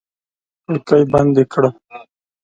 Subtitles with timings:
[0.65, 1.69] کړکۍ بندې کړه!